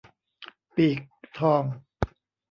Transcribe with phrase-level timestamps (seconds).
[0.75, 0.99] ปีก
[1.37, 1.63] ทอง